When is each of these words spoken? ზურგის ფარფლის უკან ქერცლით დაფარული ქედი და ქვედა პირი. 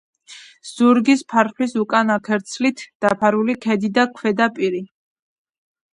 ზურგის 0.67 1.19
ფარფლის 1.33 1.75
უკან 1.83 2.13
ქერცლით 2.29 2.83
დაფარული 3.07 3.59
ქედი 3.67 3.93
და 3.99 4.07
ქვედა 4.19 4.49
პირი. 4.57 4.83